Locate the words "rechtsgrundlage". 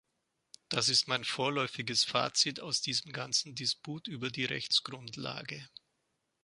4.45-5.63